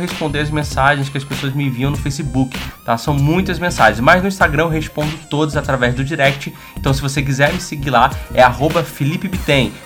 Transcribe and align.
responder 0.00 0.40
as 0.40 0.50
mensagens 0.50 1.08
que 1.08 1.18
as 1.18 1.24
pessoas 1.24 1.52
me 1.52 1.64
enviam 1.64 1.90
no 1.90 1.96
Facebook, 1.96 2.56
tá? 2.90 2.98
São 2.98 3.14
muitas 3.14 3.58
mensagens, 3.58 4.00
mas 4.00 4.20
no 4.20 4.28
Instagram 4.28 4.64
eu 4.64 4.68
respondo 4.68 5.12
todas 5.28 5.56
através 5.56 5.94
do 5.94 6.04
direct. 6.04 6.52
Então 6.76 6.92
se 6.92 7.00
você 7.00 7.22
quiser 7.22 7.52
me 7.52 7.60
seguir 7.60 7.90
lá, 7.90 8.10
é 8.34 8.42
arroba 8.42 8.82
Felipe. 8.82 9.30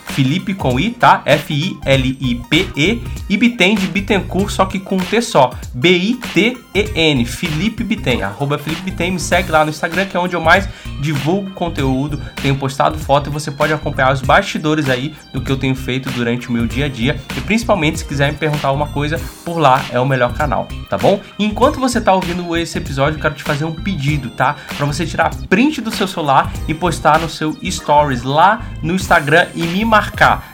Felipe 0.06 0.54
com 0.54 0.78
I, 0.78 0.90
tá? 0.90 1.22
F-I-L-I-P-E 1.24 3.02
e 3.28 3.36
Bitem 3.36 3.74
de 3.74 3.86
Bittencourt, 3.88 4.50
só 4.50 4.64
que 4.64 4.78
com 4.78 4.96
T 4.96 5.20
só. 5.20 5.50
B-I-T-E-N. 5.74 7.24
Felipe 7.24 7.82
Bitem. 7.82 8.22
Arroba 8.22 8.56
Felipe 8.58 8.82
Bitem. 8.82 9.12
Me 9.12 9.20
segue 9.20 9.50
lá 9.50 9.64
no 9.64 9.70
Instagram, 9.70 10.06
que 10.06 10.16
é 10.16 10.20
onde 10.20 10.34
eu 10.34 10.40
mais 10.40 10.68
divulgo 11.00 11.50
conteúdo, 11.50 12.20
tenho 12.40 12.56
postado 12.56 12.98
foto 12.98 13.28
e 13.28 13.32
você 13.32 13.50
pode 13.50 13.72
acompanhar 13.72 14.12
os 14.12 14.22
bastidores 14.22 14.88
aí 14.88 15.14
do 15.32 15.40
que 15.40 15.50
eu 15.50 15.56
tenho 15.56 15.74
feito 15.74 16.10
durante 16.10 16.48
o 16.48 16.52
meu 16.52 16.66
dia 16.66 16.86
a 16.86 16.88
dia. 16.88 17.20
E 17.36 17.40
principalmente 17.40 17.98
se 17.98 18.04
quiser 18.04 18.32
me 18.32 18.38
perguntar 18.38 18.68
alguma 18.68 18.86
coisa, 18.86 19.20
por 19.44 19.58
lá 19.58 19.84
é 19.90 20.00
o 20.00 20.06
melhor 20.06 20.32
canal, 20.32 20.66
tá 20.88 20.96
bom? 20.96 21.20
enquanto 21.38 21.78
você 21.78 22.00
tá 22.00 22.14
ouvindo 22.14 22.56
esse 22.56 22.78
episódio, 22.78 22.93
eu 22.98 23.20
quero 23.20 23.34
te 23.34 23.42
fazer 23.42 23.64
um 23.64 23.72
pedido, 23.72 24.30
tá? 24.30 24.56
Para 24.76 24.86
você 24.86 25.06
tirar 25.06 25.34
print 25.48 25.80
do 25.80 25.90
seu 25.90 26.06
celular 26.06 26.52
e 26.68 26.74
postar 26.74 27.20
no 27.20 27.28
seu 27.28 27.56
stories 27.62 28.22
lá 28.22 28.62
no 28.82 28.94
Instagram 28.94 29.46
e 29.54 29.62
me 29.62 29.84
marcar 29.84 30.53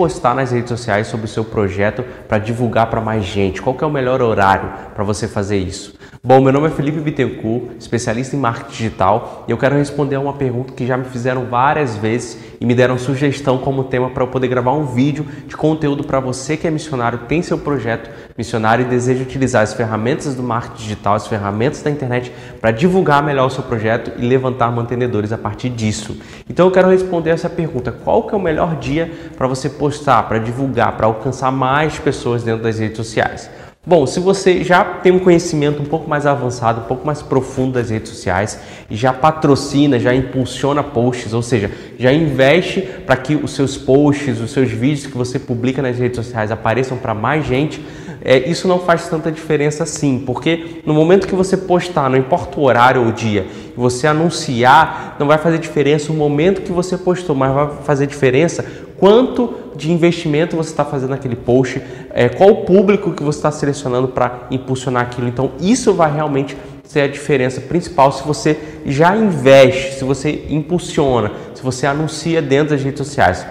postar 0.00 0.34
nas 0.34 0.50
redes 0.50 0.70
sociais 0.70 1.08
sobre 1.08 1.26
o 1.26 1.28
seu 1.28 1.44
projeto 1.44 2.02
para 2.26 2.38
divulgar 2.38 2.88
para 2.88 3.02
mais 3.02 3.22
gente? 3.22 3.60
Qual 3.60 3.76
é 3.78 3.84
o 3.84 3.90
melhor 3.90 4.22
horário 4.22 4.72
para 4.94 5.04
você 5.04 5.28
fazer 5.28 5.58
isso? 5.58 5.92
Bom, 6.22 6.38
meu 6.38 6.52
nome 6.52 6.66
é 6.66 6.70
Felipe 6.70 7.00
Bittencourt, 7.00 7.76
especialista 7.78 8.36
em 8.36 8.38
marketing 8.38 8.70
digital, 8.70 9.44
e 9.48 9.52
eu 9.52 9.56
quero 9.56 9.74
responder 9.74 10.16
a 10.16 10.20
uma 10.20 10.34
pergunta 10.34 10.74
que 10.74 10.86
já 10.86 10.94
me 10.94 11.06
fizeram 11.06 11.46
várias 11.46 11.96
vezes 11.96 12.38
e 12.60 12.66
me 12.66 12.74
deram 12.74 12.98
sugestão 12.98 13.56
como 13.56 13.84
tema 13.84 14.10
para 14.10 14.22
eu 14.22 14.28
poder 14.28 14.46
gravar 14.46 14.72
um 14.72 14.84
vídeo 14.84 15.26
de 15.46 15.56
conteúdo 15.56 16.04
para 16.04 16.20
você 16.20 16.58
que 16.58 16.66
é 16.66 16.70
missionário, 16.70 17.20
tem 17.20 17.40
seu 17.40 17.56
projeto 17.56 18.10
missionário 18.36 18.84
e 18.84 18.88
deseja 18.90 19.22
utilizar 19.22 19.62
as 19.62 19.72
ferramentas 19.72 20.34
do 20.34 20.42
marketing 20.42 20.82
digital, 20.82 21.14
as 21.14 21.26
ferramentas 21.26 21.80
da 21.80 21.90
internet 21.90 22.30
para 22.60 22.70
divulgar 22.70 23.22
melhor 23.22 23.46
o 23.46 23.50
seu 23.50 23.62
projeto 23.62 24.12
e 24.18 24.20
levantar 24.20 24.70
mantenedores 24.70 25.32
a 25.32 25.38
partir 25.38 25.70
disso. 25.70 26.20
Então 26.50 26.66
eu 26.66 26.70
quero 26.70 26.90
responder 26.90 27.30
essa 27.30 27.48
pergunta: 27.48 27.90
qual 27.90 28.24
que 28.24 28.34
é 28.34 28.36
o 28.36 28.40
melhor 28.42 28.76
dia 28.76 29.10
para 29.38 29.46
você 29.46 29.70
postar, 29.70 30.24
para 30.24 30.36
divulgar, 30.36 30.98
para 30.98 31.06
alcançar 31.06 31.50
mais 31.50 31.98
pessoas 31.98 32.42
dentro 32.42 32.62
das 32.62 32.78
redes 32.78 32.98
sociais? 32.98 33.48
Bom, 33.86 34.06
se 34.06 34.20
você 34.20 34.62
já 34.62 34.84
tem 34.84 35.10
um 35.10 35.18
conhecimento 35.18 35.80
um 35.80 35.86
pouco 35.86 36.06
mais 36.06 36.26
avançado, 36.26 36.82
um 36.82 36.84
pouco 36.84 37.06
mais 37.06 37.22
profundo 37.22 37.72
das 37.72 37.88
redes 37.88 38.10
sociais 38.10 38.60
já 38.90 39.10
patrocina, 39.10 39.98
já 39.98 40.14
impulsiona 40.14 40.82
posts, 40.82 41.32
ou 41.32 41.40
seja, 41.40 41.70
já 41.98 42.12
investe 42.12 42.82
para 43.06 43.16
que 43.16 43.34
os 43.34 43.52
seus 43.52 43.78
posts, 43.78 44.38
os 44.38 44.50
seus 44.50 44.70
vídeos 44.70 45.06
que 45.06 45.16
você 45.16 45.38
publica 45.38 45.80
nas 45.80 45.96
redes 45.96 46.22
sociais 46.22 46.50
apareçam 46.50 46.98
para 46.98 47.14
mais 47.14 47.46
gente, 47.46 47.82
é, 48.22 48.50
isso 48.50 48.68
não 48.68 48.80
faz 48.80 49.08
tanta 49.08 49.32
diferença 49.32 49.84
assim, 49.84 50.22
porque 50.26 50.82
no 50.84 50.92
momento 50.92 51.26
que 51.26 51.34
você 51.34 51.56
postar, 51.56 52.10
não 52.10 52.18
importa 52.18 52.60
o 52.60 52.64
horário 52.64 53.00
ou 53.00 53.08
o 53.08 53.12
dia, 53.12 53.46
você 53.74 54.06
anunciar, 54.06 55.16
não 55.18 55.26
vai 55.26 55.38
fazer 55.38 55.56
diferença 55.56 56.12
o 56.12 56.14
momento 56.14 56.60
que 56.60 56.70
você 56.70 56.98
postou, 56.98 57.34
mas 57.34 57.54
vai 57.54 57.70
fazer 57.82 58.06
diferença 58.06 58.62
quanto 59.00 59.54
de 59.74 59.90
investimento 59.90 60.56
você 60.56 60.70
está 60.70 60.84
fazendo 60.84 61.10
naquele 61.10 61.34
post, 61.34 61.82
é, 62.10 62.28
qual 62.28 62.50
o 62.50 62.64
público 62.64 63.12
que 63.12 63.22
você 63.22 63.38
está 63.38 63.50
selecionando 63.50 64.08
para 64.08 64.46
impulsionar 64.50 65.02
aquilo. 65.02 65.26
Então, 65.26 65.52
isso 65.58 65.94
vai 65.94 66.12
realmente 66.12 66.56
ser 66.84 67.00
a 67.00 67.08
diferença 67.08 67.60
principal 67.62 68.12
se 68.12 68.22
você 68.22 68.58
já 68.84 69.16
investe, 69.16 69.94
se 69.94 70.04
você 70.04 70.44
impulsiona, 70.50 71.32
se 71.54 71.62
você 71.62 71.86
anuncia 71.86 72.42
dentro 72.42 72.70
das 72.74 72.82
redes 72.82 72.98
sociais. 72.98 73.46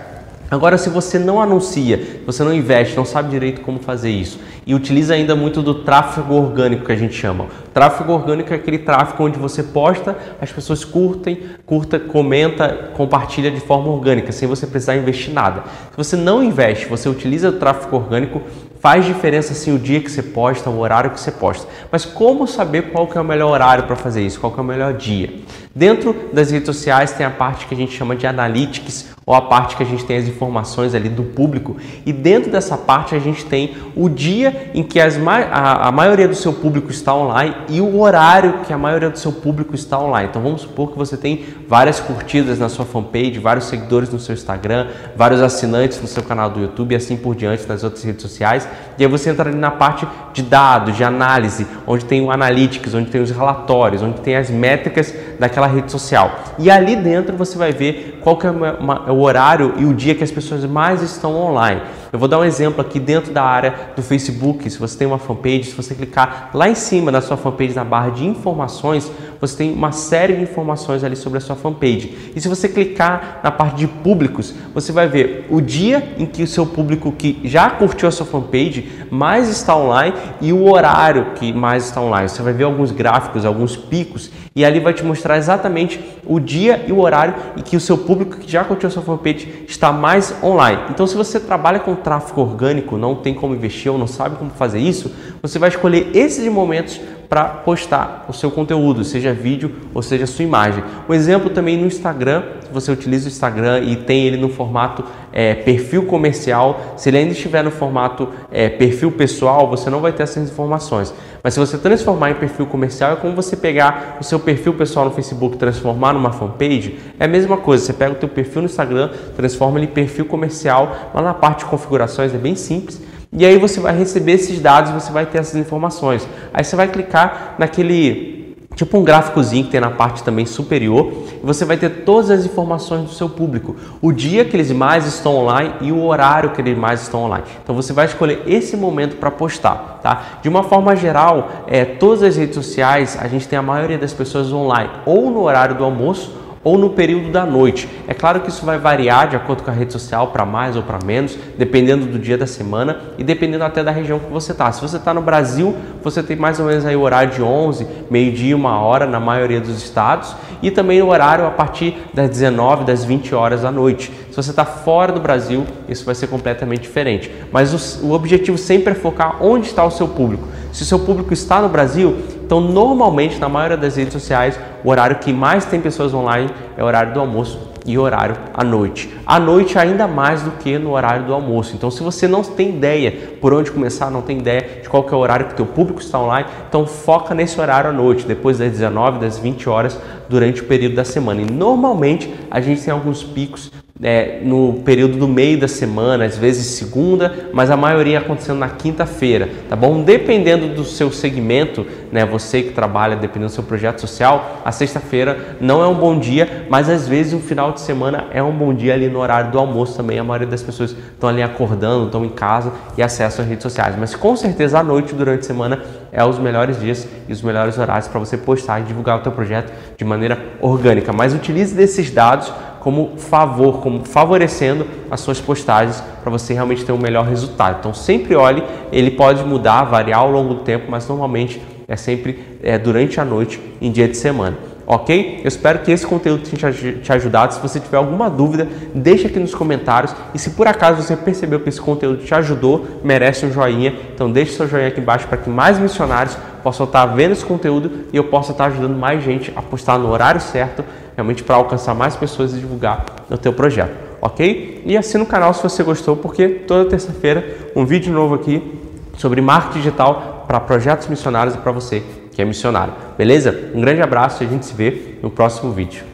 Agora, 0.52 0.78
se 0.78 0.90
você 0.90 1.20
não 1.20 1.40
anuncia, 1.40 2.22
você 2.26 2.44
não 2.44 2.54
investe, 2.54 2.98
não 2.98 3.06
sabe 3.06 3.30
direito 3.30 3.62
como 3.62 3.80
fazer 3.80 4.10
isso 4.10 4.40
e 4.66 4.74
utiliza 4.74 5.14
ainda 5.14 5.36
muito 5.36 5.62
do 5.62 5.84
tráfego 5.84 6.36
orgânico 6.36 6.86
que 6.86 6.92
a 6.92 6.96
gente 6.96 7.14
chama. 7.14 7.48
Tráfego 7.74 8.14
orgânico 8.14 8.54
é 8.54 8.56
aquele 8.56 8.80
tráfego 8.80 9.24
onde 9.24 9.38
você 9.38 9.64
posta, 9.64 10.18
as 10.40 10.52
pessoas 10.52 10.84
curtem, 10.84 11.40
curta, 11.66 12.00
comenta, 12.00 12.92
compartilha 12.94 13.50
de 13.50 13.60
forma 13.60 13.90
orgânica, 13.90 14.32
sem 14.32 14.48
você 14.48 14.68
precisar 14.68 14.96
investir 14.96 15.34
nada. 15.34 15.64
Se 15.92 15.98
você 15.98 16.16
não 16.16 16.44
investe, 16.44 16.88
você 16.88 17.08
utiliza 17.08 17.50
o 17.50 17.54
tráfego 17.54 17.96
orgânico, 17.96 18.42
Faz 18.80 19.04
diferença 19.04 19.54
sim 19.54 19.76
o 19.76 19.78
dia 19.78 20.00
que 20.00 20.10
você 20.10 20.24
posta, 20.24 20.70
o 20.70 20.80
horário 20.80 21.12
que 21.12 21.20
você 21.20 21.32
posta. 21.32 21.68
Mas 21.92 22.06
como 22.06 22.48
saber 22.48 22.92
qual 22.94 23.08
que 23.08 23.18
é 23.18 23.22
o 23.22 23.26
melhor 23.26 23.52
horário 23.52 23.84
para 23.84 23.96
fazer 23.98 24.26
isso? 24.26 24.40
Qual 24.40 24.54
que 24.54 24.60
é 24.60 24.64
o 24.64 24.66
melhor 24.66 24.94
dia? 24.94 25.34
Dentro 25.76 26.16
das 26.32 26.50
redes 26.50 26.66
sociais 26.66 27.12
tem 27.12 27.26
a 27.26 27.30
parte 27.30 27.66
que 27.66 27.76
a 27.76 27.78
gente 27.78 27.92
chama 27.92 28.16
de 28.16 28.26
analytics, 28.26 29.10
ou 29.30 29.36
a 29.36 29.44
parte 29.44 29.76
que 29.76 29.84
a 29.84 29.86
gente 29.86 30.04
tem 30.06 30.18
as 30.18 30.28
informações 30.28 30.96
ali 30.96 31.08
do 31.08 31.22
público. 31.22 31.78
E 32.04 32.12
dentro 32.12 32.50
dessa 32.50 32.76
parte 32.76 33.14
a 33.14 33.20
gente 33.20 33.46
tem 33.46 33.76
o 33.96 34.10
dia 34.10 34.72
em 34.74 34.82
que 34.82 35.00
as, 35.00 35.20
a, 35.20 35.88
a 35.88 35.92
maioria 35.92 36.28
do 36.28 36.34
seu 36.34 36.52
público 36.52 36.90
está 36.90 37.14
online 37.14 37.56
e 37.70 37.80
o 37.80 38.00
horário 38.00 38.62
que 38.66 38.74
a 38.74 38.78
maioria 38.78 39.12
do 39.12 39.20
seu 39.20 39.32
público 39.32 39.76
está 39.76 40.00
online. 40.00 40.30
Então 40.30 40.42
vamos 40.42 40.62
supor 40.62 40.90
que 40.92 40.98
você 40.98 41.16
tem 41.16 41.46
várias 41.68 42.00
curtidas 42.00 42.58
na 42.58 42.70
sua 42.70 42.86
fanpage, 42.86 43.38
vários 43.38 43.66
seguidores 43.66 44.10
no 44.10 44.20
seu 44.20 44.34
Instagram, 44.34 44.88
vários 45.16 45.44
assinantes 45.44 46.02
no 46.02 46.08
seu 46.08 46.24
canal 46.24 46.50
do 46.50 46.60
YouTube 46.62 46.94
e 46.94 46.96
assim 46.96 47.16
por 47.16 47.36
diante 47.36 47.68
nas 47.68 47.84
outras 47.84 48.04
redes 48.04 48.24
sociais. 48.24 48.68
E 48.98 49.04
aí 49.04 49.12
você 49.12 49.30
entra 49.30 49.48
ali 49.48 49.60
na 49.60 49.70
parte 49.70 50.08
de 50.34 50.42
dados, 50.42 50.98
de 50.98 51.04
análise, 51.04 51.68
onde 51.86 52.04
tem 52.04 52.20
o 52.20 52.32
analytics, 52.32 52.96
onde 52.96 53.12
tem 53.12 53.22
os 53.22 53.30
relatórios, 53.30 54.02
onde 54.02 54.22
tem 54.22 54.36
as 54.36 54.50
métricas 54.50 55.14
daquela 55.40 55.68
rede 55.68 55.92
social. 55.92 56.32
E 56.58 56.72
ali 56.72 56.96
dentro 56.96 57.38
você 57.38 57.60
vai 57.60 57.72
ver 57.72 58.20
qual 58.24 58.36
que 58.36 58.48
é 58.48 58.52
o 58.52 59.19
horário 59.22 59.74
e 59.78 59.86
o 59.86 59.94
dia 59.94 60.16
que 60.16 60.24
as 60.24 60.32
pessoas 60.32 60.66
mais 60.66 61.02
estão 61.02 61.36
online. 61.36 61.82
Eu 62.12 62.18
vou 62.18 62.28
dar 62.28 62.40
um 62.40 62.44
exemplo 62.44 62.82
aqui 62.82 63.00
dentro 63.00 63.32
da 63.32 63.44
área 63.44 63.92
do 63.96 64.02
Facebook. 64.02 64.68
Se 64.68 64.80
você 64.80 64.98
tem 64.98 65.06
uma 65.06 65.20
fanpage, 65.20 65.66
se 65.66 65.76
você 65.76 65.94
clicar 65.94 66.50
lá 66.54 66.68
em 66.68 66.74
cima 66.74 67.12
da 67.12 67.22
sua 67.22 67.38
fanpage 67.38 67.76
na 67.76 67.84
barra 67.84 68.10
de 68.10 68.26
informações, 68.26 69.12
você 69.40 69.56
tem 69.56 69.72
uma 69.72 69.92
série 69.92 70.34
de 70.34 70.42
informações 70.42 71.04
ali 71.04 71.16
sobre 71.16 71.38
a 71.38 71.42
sua 71.42 71.56
fanpage. 71.56 72.32
E 72.36 72.42
se 72.42 72.48
você 72.48 72.68
clicar 72.68 73.40
na 73.44 73.52
parte 73.52 73.78
de 73.78 73.88
públicos, 73.88 74.56
você 74.74 74.92
vai 74.92 75.08
ver 75.08 75.46
o 75.52 75.62
dia 75.62 76.16
em 76.18 76.26
que 76.26 76.42
o 76.42 76.48
seu 76.48 76.66
público 76.66 77.12
que 77.12 77.40
já 77.44 77.70
curtiu 77.70 78.08
a 78.08 78.12
sua 78.12 78.26
fanpage 78.26 78.90
mais 79.12 79.48
está 79.48 79.76
online 79.76 80.16
e 80.42 80.52
o 80.52 80.68
horário 80.68 81.34
que 81.36 81.54
mais 81.54 81.86
está 81.86 82.02
online. 82.02 82.28
Você 82.28 82.42
vai 82.42 82.54
ver 82.54 82.64
alguns 82.64 82.92
gráficos, 82.92 83.46
alguns 83.46 83.78
picos 83.78 84.32
e 84.56 84.66
ali 84.66 84.80
vai 84.80 84.94
te 84.94 85.04
mostrar 85.04 85.38
exatamente 85.38 86.04
o 86.26 86.40
dia 86.40 86.84
e 86.88 86.92
o 86.92 87.00
horário 87.00 87.36
em 87.56 87.62
que 87.62 87.78
o 87.78 87.80
seu 87.80 87.98
público 87.98 88.38
que 88.38 88.52
já 88.52 88.64
curtiu 88.64 88.88
a 88.88 88.92
sua 88.92 89.04
fanpage 89.04 89.66
está 89.68 89.92
mais 89.92 90.36
online. 90.44 90.82
Então, 90.90 91.06
se 91.06 91.16
você 91.16 91.40
trabalha 91.40 91.80
com 91.80 91.96
tráfego 92.00 92.42
orgânico, 92.42 92.98
não 92.98 93.16
tem 93.16 93.34
como 93.34 93.56
investir 93.56 93.92
ou 93.92 93.98
não 93.98 94.08
sabe 94.08 94.38
como 94.38 94.50
fazer 94.52 94.80
isso, 94.80 95.12
você 95.42 95.60
vai 95.60 95.70
escolher 95.70 96.16
esses 96.16 96.48
momentos 96.52 97.00
para 97.30 97.46
postar 97.46 98.26
o 98.28 98.34
seu 98.34 98.50
conteúdo, 98.50 99.04
seja 99.04 99.32
vídeo 99.32 99.72
ou 99.94 100.02
seja 100.02 100.26
sua 100.26 100.44
imagem. 100.44 100.84
Um 101.08 101.14
exemplo 101.14 101.52
também 101.52 101.78
no 101.78 101.86
Instagram, 101.86 102.42
se 102.66 102.74
você 102.74 102.92
utiliza 102.92 103.26
o 103.26 103.32
Instagram 103.32 103.82
e 103.82 103.96
tem 103.96 104.26
ele 104.26 104.38
no 104.38 104.50
formato 104.50 105.04
é, 105.32 105.54
perfil 105.54 106.08
comercial, 106.08 106.96
se 106.98 107.08
ele 107.10 107.20
ainda 107.20 107.34
estiver 107.34 107.64
no 107.64 107.70
formato 107.70 108.30
é, 108.52 108.68
perfil 108.68 109.12
pessoal, 109.12 109.70
você 109.70 109.92
não 109.92 110.00
vai 110.00 110.12
ter 110.12 110.24
essas 110.24 110.50
informações. 110.50 111.14
Mas 111.44 111.54
se 111.54 111.60
você 111.60 111.78
transformar 111.78 112.32
em 112.32 112.36
perfil 112.36 112.66
comercial, 112.66 113.14
é 113.14 113.16
como 113.16 113.36
você 113.36 113.56
pegar 113.56 114.18
o 114.20 114.24
seu 114.24 114.40
perfil 114.40 114.74
pessoal 114.74 115.06
no 115.06 115.12
Facebook 115.12 115.56
transformar 115.58 116.14
numa 116.14 116.32
fanpage, 116.32 116.98
é 117.20 117.26
a 117.26 117.28
mesma 117.28 117.58
coisa. 117.58 117.86
Você 117.86 117.94
pega 117.94 118.14
o 118.14 118.16
teu 118.16 118.28
perfil 118.28 118.64
no 118.64 118.68
Instagram, 118.68 119.12
transforma 119.36 119.78
ele 119.78 119.86
em 119.86 119.92
perfil 119.92 120.26
comercial, 120.26 121.12
lá 121.14 121.22
na 121.22 121.36
parte 121.36 121.60
de 121.60 121.66
configurações 121.66 122.34
é 122.34 122.38
bem 122.40 122.56
simples 122.56 123.00
E 123.32 123.46
aí 123.46 123.58
você 123.58 123.80
vai 123.80 123.96
receber 123.96 124.34
esses 124.34 124.60
dados, 124.60 124.92
você 124.92 125.12
vai 125.12 125.26
ter 125.26 125.38
essas 125.38 125.56
informações. 125.56 126.28
Aí 126.54 126.64
você 126.64 126.76
vai 126.76 126.88
clicar 126.88 127.56
naquele 127.60 128.40
tipo 128.76 128.98
um 128.98 129.04
gráficozinho 129.04 129.66
que 129.66 129.72
tem 129.72 129.82
na 129.82 129.92
parte 129.92 130.24
também 130.24 130.46
superior, 130.46 131.12
você 131.44 131.66
vai 131.66 131.76
ter 131.76 131.90
todas 132.06 132.32
as 132.32 132.46
informações 132.46 133.04
do 133.04 133.10
seu 133.10 133.28
público, 133.28 133.76
o 134.02 134.14
dia 134.14 134.46
que 134.46 134.56
eles 134.56 134.72
mais 134.72 135.06
estão 135.06 135.36
online 135.36 135.74
e 135.82 135.92
o 135.92 136.02
horário 136.06 136.52
que 136.52 136.62
eles 136.62 136.78
mais 136.78 137.02
estão 137.02 137.26
online. 137.26 137.44
Então 137.62 137.76
você 137.76 137.92
vai 137.92 138.06
escolher 138.06 138.42
esse 138.48 138.78
momento 138.78 139.18
para 139.18 139.30
postar, 139.30 140.00
tá? 140.02 140.40
De 140.42 140.48
uma 140.48 140.64
forma 140.64 140.96
geral, 140.96 141.66
é, 141.68 141.84
todas 141.84 142.24
as 142.24 142.38
redes 142.38 142.56
sociais 142.56 143.18
a 143.20 143.28
gente 143.28 143.50
tem 143.50 143.60
a 143.60 143.62
maioria 143.62 143.98
das 143.98 144.14
pessoas 144.14 144.52
online 144.54 144.90
ou 145.06 145.30
no 145.30 145.42
horário 145.42 145.76
do 145.76 145.84
almoço 145.84 146.39
ou 146.64 146.78
no 146.78 146.90
período 146.90 147.32
da 147.32 147.46
noite. 147.46 147.88
É 148.08 148.14
claro 148.14 148.42
que 148.42 148.50
isso 148.50 148.66
vai 148.66 148.78
variar 148.78 149.30
de 149.30 149.36
acordo 149.36 149.64
com 149.64 149.72
a 149.72 149.74
rede 149.74 149.94
social, 149.94 150.28
para 150.28 150.46
mais 150.46 150.76
ou 150.76 150.84
para 150.84 151.00
menos, 151.06 151.38
dependendo 151.58 152.06
do 152.06 152.20
dia 152.20 152.38
da 152.38 152.48
semana 152.48 153.00
e 153.18 153.24
dependendo 153.24 153.64
até 153.64 153.84
da 153.84 153.92
região 153.92 154.20
que 154.20 154.32
você 154.32 154.52
está. 154.52 154.72
Se 154.72 154.82
você 154.82 154.98
está 154.98 155.14
no 155.14 155.22
Brasil, 155.22 155.76
você 156.04 156.22
tem 156.22 156.36
mais 156.36 156.60
ou 156.60 156.66
menos 156.66 156.86
aí 156.86 156.96
o 156.96 157.02
horário 157.02 157.34
de 157.34 157.42
11, 157.42 157.88
meio-dia, 158.10 158.56
uma 158.56 158.80
hora 158.80 159.06
na 159.06 159.20
maioria 159.20 159.62
dos 159.62 159.78
estados 159.82 160.36
e 160.62 160.70
também 160.70 161.02
o 161.02 161.08
horário 161.08 161.46
a 161.46 161.52
partir 161.52 161.98
das 162.14 162.30
19, 162.30 162.84
das 162.84 163.04
20 163.04 163.34
horas 163.34 163.62
da 163.62 163.72
noite. 163.72 164.12
Se 164.30 164.36
você 164.36 164.50
está 164.50 164.66
fora 164.66 165.12
do 165.12 165.20
Brasil, 165.20 165.66
isso 165.88 166.06
vai 166.06 166.16
ser 166.16 166.28
completamente 166.28 166.82
diferente. 166.82 167.32
Mas 167.52 168.02
o, 168.02 168.08
o 168.08 168.12
objetivo 168.12 168.58
sempre 168.58 168.92
é 168.92 168.96
focar 168.96 169.42
onde 169.42 169.68
está 169.68 169.84
o 169.84 169.92
seu 169.92 170.08
público. 170.08 170.48
Se 170.72 170.84
o 170.84 170.86
seu 170.86 171.00
público 171.00 171.34
está 171.34 171.62
no 171.62 171.70
Brasil, 171.70 172.18
então 172.44 172.62
normalmente 172.62 173.40
na 173.40 173.50
maioria 173.50 173.78
das 173.78 173.96
redes 173.96 174.14
sociais, 174.14 174.60
o 174.84 174.90
horário 174.90 175.18
que 175.18 175.34
mais 175.34 175.66
tem 175.66 175.80
pessoas 175.80 176.14
online 176.14 176.50
é 176.78 176.84
o 176.84 176.86
horário 176.86 177.14
do 177.14 177.20
almoço 177.20 177.70
e 177.86 177.98
horário 177.98 178.36
à 178.54 178.64
noite. 178.64 179.10
À 179.26 179.40
noite 179.40 179.78
ainda 179.78 180.08
mais 180.08 180.42
do 180.44 180.52
que 180.52 180.78
no 180.78 180.92
horário 180.92 181.26
do 181.26 181.34
almoço. 181.34 181.76
Então 181.76 181.90
se 181.90 182.04
você 182.04 182.28
não 182.28 182.44
tem 182.44 182.70
ideia 182.70 183.12
por 183.42 183.54
onde 183.54 183.72
começar, 183.72 184.12
não 184.12 184.22
tem 184.22 184.38
ideia 184.38 184.82
de 184.82 184.90
qual 184.90 185.06
é 185.10 185.16
o 185.16 185.18
horário 185.18 185.48
que 185.48 185.54
o 185.54 185.56
teu 185.56 185.66
público 185.66 186.00
está 186.00 186.20
online, 186.20 186.48
então 186.68 186.86
foca 186.86 187.34
nesse 187.34 187.60
horário 187.60 187.90
à 187.90 187.94
noite, 187.94 188.26
depois 188.26 188.58
das 188.60 188.72
19, 188.72 189.20
das 189.20 189.38
20 189.38 189.70
horas 189.70 190.00
durante 190.28 190.62
o 190.62 190.66
período 190.66 190.96
da 190.96 191.04
semana. 191.04 191.42
E 191.42 191.46
normalmente 191.46 192.34
a 192.52 192.62
gente 192.62 192.84
tem 192.84 192.94
alguns 192.94 193.24
picos 193.24 193.69
é, 194.02 194.40
no 194.44 194.82
período 194.86 195.18
do 195.18 195.28
meio 195.28 195.60
da 195.60 195.68
semana, 195.68 196.24
às 196.24 196.38
vezes 196.38 196.66
segunda, 196.68 197.50
mas 197.52 197.70
a 197.70 197.76
maioria 197.76 198.20
acontecendo 198.20 198.58
na 198.58 198.70
quinta-feira, 198.70 199.50
tá 199.68 199.76
bom? 199.76 200.02
Dependendo 200.02 200.70
do 200.70 200.86
seu 200.86 201.12
segmento, 201.12 201.86
né, 202.10 202.26
você 202.26 202.62
que 202.62 202.72
trabalha, 202.72 203.18
dependendo 203.18 203.52
do 203.52 203.56
seu 203.56 203.64
projeto 203.64 204.00
social, 204.00 204.62
a 204.64 204.72
sexta-feira 204.72 205.58
não 205.60 205.84
é 205.84 205.88
um 205.88 205.96
bom 205.96 206.18
dia, 206.18 206.66
mas 206.70 206.90
às 206.90 207.10
vezes 207.10 207.34
o 207.34 207.40
final 207.40 207.74
de 207.74 207.82
semana 207.82 208.28
é 208.32 208.42
um 208.42 208.54
bom 208.54 208.74
dia 208.74 208.94
ali 208.94 209.10
no 209.10 209.20
horário 209.20 209.52
do 209.52 209.60
almoço 209.60 209.98
também. 209.98 210.18
A 210.18 210.24
maioria 210.24 210.48
das 210.48 210.64
pessoas 210.64 210.92
estão 210.92 211.30
ali 211.30 211.44
acordando, 211.44 212.06
estão 212.06 212.24
em 212.24 212.30
casa 212.30 212.72
e 212.98 213.04
acessam 213.04 213.44
as 213.44 213.50
redes 213.50 213.64
sociais, 213.64 213.96
mas 214.00 214.16
com 214.16 214.34
certeza 214.36 214.80
à 214.80 214.84
noite 214.84 215.14
durante 215.14 215.42
a 215.42 215.44
semana 215.44 215.80
é 216.12 216.24
os 216.24 216.40
melhores 216.40 216.80
dias 216.80 217.08
e 217.28 217.34
os 217.34 217.42
melhores 217.42 217.78
horários 217.78 218.08
para 218.08 218.20
você 218.20 218.38
postar 218.38 218.80
e 218.80 218.84
divulgar 218.84 219.20
o 219.20 219.22
teu 219.22 219.32
projeto 219.32 219.72
de 219.98 220.06
maneira 220.06 220.40
orgânica. 220.62 221.12
Mas 221.12 221.34
utilize 221.34 221.76
desses 221.76 222.10
dados 222.10 222.52
como 222.80 223.18
favor, 223.18 223.82
como 223.82 224.06
favorecendo 224.06 224.86
as 225.10 225.20
suas 225.20 225.40
postagens 225.40 226.04
para 226.22 226.32
você 226.32 226.54
realmente 226.54 226.86
ter 226.86 226.92
um 226.92 226.98
melhor 226.98 227.26
resultado. 227.26 227.78
Então 227.80 227.94
sempre 227.94 228.36
olhe, 228.36 228.64
ele 228.92 229.12
pode 229.12 229.44
mudar, 229.44 229.84
variar 229.84 230.20
ao 230.20 230.32
longo 230.32 230.54
do 230.56 230.60
tempo, 230.62 230.86
mas 230.90 231.08
normalmente 231.08 231.62
é 231.88 231.96
sempre 231.96 232.44
é, 232.62 232.78
durante 232.78 233.20
a 233.20 233.26
noite 233.26 233.60
em 233.82 233.92
dia 233.92 234.08
de 234.08 234.16
semana. 234.16 234.69
Ok? 234.92 235.42
Eu 235.44 235.48
espero 235.48 235.78
que 235.80 235.92
esse 235.92 236.04
conteúdo 236.04 236.50
tenha 236.50 236.74
te 236.74 237.14
ajudado. 237.14 237.54
Se 237.54 237.60
você 237.60 237.80
tiver 237.80 237.98
alguma 237.98 238.28
dúvida, 238.28 238.68
deixa 238.92 239.28
aqui 239.28 239.38
nos 239.38 239.54
comentários. 239.54 240.16
E 240.34 240.40
se 240.40 240.50
por 240.50 240.68
acaso 240.68 241.04
você 241.04 241.16
percebeu 241.16 241.60
que 241.60 241.70
esse 241.70 241.80
conteúdo 241.80 242.26
te 242.26 242.34
ajudou, 242.34 242.88
merece 243.04 243.46
um 243.46 243.52
joinha. 243.52 243.94
Então 244.16 244.32
deixe 244.32 244.54
seu 244.54 244.68
joinha 244.68 244.88
aqui 244.88 245.00
embaixo 245.00 245.28
para 245.28 245.38
que 245.38 245.48
mais 245.48 245.78
missionários 245.78 246.36
possam 246.64 246.88
estar 246.88 247.06
vendo 247.06 247.34
esse 247.34 247.46
conteúdo 247.46 248.08
e 248.12 248.18
eu 248.18 248.24
possa 248.24 248.52
estar 248.52 248.66
ajudando 248.66 248.98
mais 248.98 249.24
gente 249.24 249.54
a 249.56 249.62
postar 249.62 250.00
no 250.00 250.10
horário 250.10 250.42
certo 250.42 250.84
realmente 251.16 251.44
para 251.44 251.56
alcançar 251.56 251.94
mais 251.94 252.16
pessoas 252.16 252.54
e 252.54 252.56
divulgar 252.58 253.06
o 253.30 253.38
teu 253.38 253.54
projeto, 253.54 253.96
ok? 254.20 254.82
E 254.86 254.98
assina 254.98 255.24
o 255.24 255.28
canal 255.28 255.54
se 255.54 255.62
você 255.62 255.84
gostou, 255.84 256.16
porque 256.16 256.48
toda 256.48 256.90
terça-feira 256.90 257.46
um 257.76 257.86
vídeo 257.86 258.12
novo 258.12 258.34
aqui 258.34 258.80
sobre 259.18 259.40
marketing 259.40 259.80
digital 259.80 260.46
para 260.48 260.60
projetos 260.60 261.08
missionários 261.08 261.54
e 261.54 261.60
para 261.60 261.72
você 261.72 262.02
que 262.40 262.44
é 262.44 262.46
missionário, 262.46 262.94
beleza? 263.18 263.70
Um 263.76 263.82
grande 263.82 264.02
abraço 264.02 264.42
e 264.42 264.48
a 264.48 264.50
gente 264.50 264.66
se 264.66 264.74
vê 264.74 265.18
no 265.22 265.30
próximo 265.30 265.74
vídeo. 265.74 266.06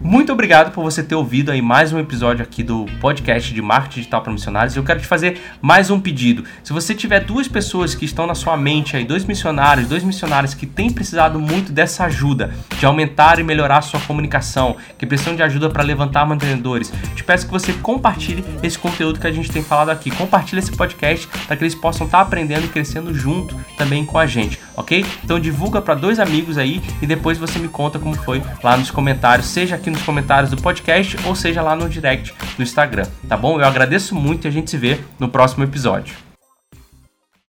Muito 0.00 0.32
obrigado 0.32 0.72
por 0.72 0.82
você 0.82 1.02
ter 1.02 1.14
ouvido 1.14 1.50
aí 1.50 1.60
mais 1.60 1.92
um 1.92 1.98
episódio 1.98 2.42
aqui 2.42 2.62
do 2.62 2.86
podcast 3.00 3.52
de 3.52 3.60
marketing 3.60 4.00
digital 4.00 4.22
para 4.22 4.32
missionários. 4.32 4.76
Eu 4.76 4.82
quero 4.82 5.00
te 5.00 5.06
fazer 5.06 5.40
mais 5.60 5.90
um 5.90 6.00
pedido. 6.00 6.44
Se 6.62 6.72
você 6.72 6.94
tiver 6.94 7.20
duas 7.20 7.48
pessoas 7.48 7.94
que 7.94 8.04
estão 8.04 8.26
na 8.26 8.34
sua 8.34 8.56
mente 8.56 8.96
aí, 8.96 9.04
dois 9.04 9.24
missionários, 9.24 9.88
dois 9.88 10.02
missionários 10.02 10.54
que 10.54 10.66
têm 10.66 10.90
precisado 10.90 11.38
muito 11.38 11.72
dessa 11.72 12.04
ajuda 12.04 12.50
de 12.78 12.86
aumentar 12.86 13.38
e 13.38 13.42
melhorar 13.42 13.78
a 13.78 13.82
sua 13.82 14.00
comunicação, 14.00 14.76
que 14.98 15.06
precisam 15.06 15.36
de 15.36 15.42
ajuda 15.42 15.68
para 15.68 15.82
levantar 15.82 16.26
mantenedores, 16.26 16.92
te 17.14 17.22
peço 17.22 17.46
que 17.46 17.52
você 17.52 17.72
compartilhe 17.74 18.44
esse 18.62 18.78
conteúdo 18.78 19.20
que 19.20 19.26
a 19.26 19.32
gente 19.32 19.50
tem 19.50 19.62
falado 19.62 19.90
aqui. 19.90 20.10
Compartilhe 20.10 20.60
esse 20.60 20.72
podcast 20.72 21.28
para 21.46 21.56
que 21.56 21.62
eles 21.62 21.74
possam 21.74 22.06
estar 22.06 22.20
aprendendo 22.20 22.64
e 22.64 22.68
crescendo 22.68 23.14
junto 23.14 23.54
também 23.76 24.04
com 24.04 24.18
a 24.18 24.26
gente, 24.26 24.58
ok? 24.76 25.04
Então 25.22 25.38
divulga 25.38 25.80
para 25.80 25.94
dois 25.94 26.18
amigos 26.18 26.58
aí 26.58 26.82
e 27.00 27.06
depois 27.06 27.38
você 27.38 27.58
me 27.58 27.68
conta 27.68 27.98
como 27.98 28.14
foi 28.14 28.42
lá 28.62 28.76
nos 28.76 28.90
comentários, 28.90 29.46
seja 29.46 29.76
aqui 29.76 29.90
nos 29.90 30.02
comentários 30.02 30.50
do 30.50 30.56
podcast 30.56 31.16
ou 31.24 31.34
seja 31.34 31.62
lá 31.62 31.76
no 31.76 31.88
direct 31.88 32.34
do 32.56 32.62
Instagram, 32.62 33.06
tá 33.28 33.36
bom? 33.36 33.60
Eu 33.60 33.66
agradeço 33.66 34.14
muito 34.14 34.46
e 34.46 34.48
a 34.48 34.50
gente 34.50 34.70
se 34.70 34.76
vê 34.76 35.00
no 35.18 35.28
próximo 35.28 35.64
episódio. 35.64 36.33